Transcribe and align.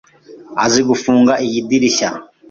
Azi 0.63 0.81
gufunga 0.89 1.33
iyi 1.45 1.57
idirishya. 1.63 2.09